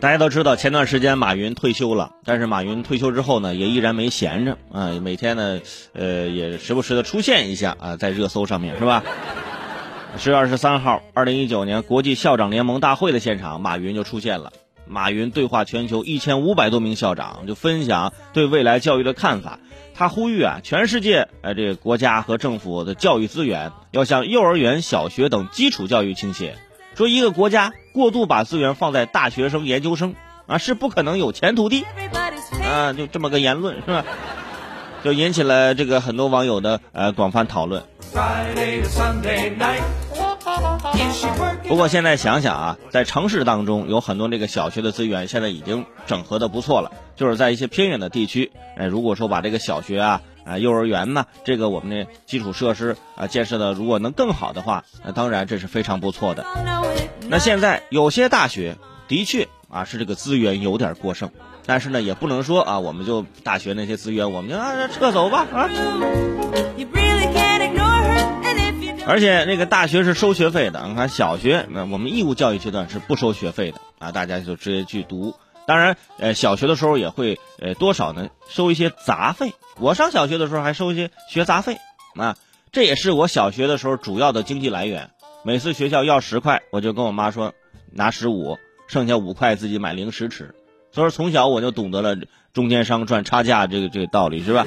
[0.00, 5.60] 大家都知道，前段时间马云退休了，但是马云退休之后呢，也依然没闲着啊，每天呢，
[5.92, 9.04] 呃，也时不时的出现一下啊，在热搜上面是吧？
[10.16, 14.54] 十月二十三号，二零一九年国际校长联盟大会的现场，马云就出现了。
[14.86, 19.58] 马云对话全球一千五百多名校长，就分享对未来教育的看法。
[19.94, 26.56] 他呼吁啊，全世界呃，这个国家和政府的教育资源要向幼儿园、小学等基础教育倾斜。
[26.94, 30.14] 说一个国家过度把资源放在大学生、研究生
[30.46, 31.84] 啊，是不可能有前途的
[32.62, 34.04] 啊，就这么个言论是吧？
[35.02, 37.82] 就引起了这个很多网友的呃广泛讨论。
[41.66, 46.90] 不过现在想想啊，在城市当中有很多这个小学的资源，现在已经整合的不错了。
[47.16, 56.44] 就是在一些偏远的地区，哎，如果说把这个小学啊、啊幼儿园呢，这个我们的基础设施啊建设的如果能更好的话，那当然这是非常不错的。
[57.28, 58.76] 那现在有些大学
[59.06, 61.30] 的确啊是这个资源有点过剩，
[61.66, 65.70] 但是呢也不能说啊我们就大学那些资源我们就啊撤走吧啊。
[69.06, 75.34] 而且那个大学是收学费的，你看小学那我们义务教育阶段是不收学费的啊，大家就直接去读。
[75.70, 79.52] 当然，呃，小学的时候也会呃多少呢收一些杂费。
[79.78, 81.78] 我上小学的时候还收一些学杂费
[82.16, 82.36] 啊，
[82.72, 85.10] 这也是我小学的时候主要的经济来源。
[85.44, 87.54] 每次学校要十块，我就跟我妈说
[87.92, 90.56] 拿十五，剩下五块自己买零食吃。
[90.90, 92.16] 所以说从小我就懂得了
[92.52, 94.66] 中间商赚差价这个这个道理，是吧？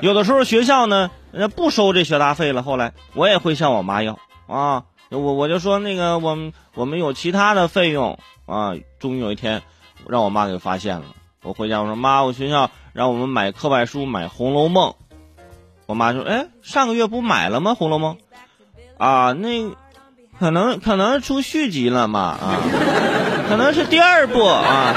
[0.00, 8.74] 有的时候学校呢，人家不收这学杂费了，后来我也会向我妈要啊，我我就说那个我我们有其他的费用啊。
[8.98, 9.62] 终于有一天，
[10.08, 11.04] 让我妈给发现了。
[11.42, 14.90] 我回家我说妈，我学校让我们买课外书，买《红楼梦》。
[15.86, 17.72] 我妈说，哎，上个月不买了吗？
[17.74, 18.16] 《红楼梦》
[19.04, 19.70] 啊，那
[20.38, 22.60] 可能可能出续集了嘛啊，
[23.48, 24.94] 可能是第二部啊。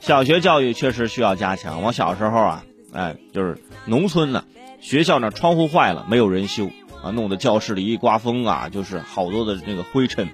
[0.00, 1.82] 小学教育确实需要加强。
[1.82, 2.64] 我小时候啊。
[2.90, 4.44] 哎，就是农村呢，
[4.80, 6.70] 学校那窗户坏了，没有人修
[7.02, 10.30] 啊，弄得教室里一刮风啊，就是好多的那个灰尘。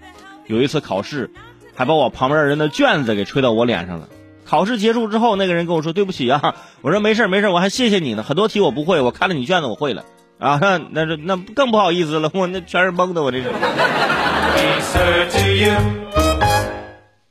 [0.47, 1.32] 有一次考试，
[1.74, 4.08] 还把我旁边人的卷子给吹到我脸上了。
[4.44, 8.22] 考试结束之后，那个人跟我说：“对不起啊。”我说：“没事没事，我还谢谢你呢。
[8.22, 10.04] 很多题我不会，我看了你卷子我会了
[10.38, 13.50] 啊。”那那那更不好意思了，我那全是蒙的，我这是。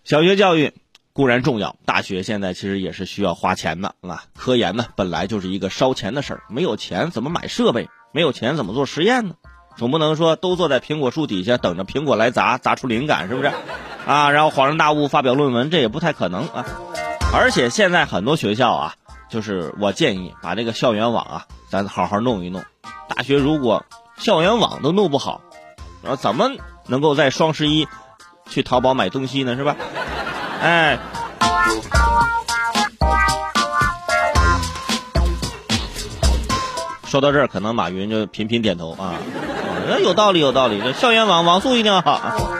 [0.03, 0.73] 小学教育。
[1.15, 4.23] 固然重要，大学现在其实也是需要花钱的啊。
[4.35, 7.87] 科研呢，本来就是一个烧钱的事儿，没有钱怎么买设备？
[8.11, 9.35] 没有钱怎么做实验呢？
[9.77, 13.51] 总不能说都坐在苹果树底下等着苹果来砸，砸出灵感是不是？
[14.05, 16.65] 啊，然后恍然大悟发表论文，这也不太可能啊。
[17.33, 18.93] 而且现在很多学校啊，
[19.29, 22.63] 就是我建议把这个校园网啊，咱好好弄一弄。
[23.07, 23.85] 大学如果
[24.17, 25.41] 校园网都弄不好，
[26.01, 26.49] 然后怎么
[26.87, 27.87] 能够在双十一
[28.49, 29.55] 去淘宝买东西呢？
[29.55, 29.75] 是吧？
[30.61, 30.99] 哎，
[37.07, 39.15] 说到这儿，可能马云就频频点头啊，
[40.01, 42.52] 有道理，有道理，这校园网网速一定要好。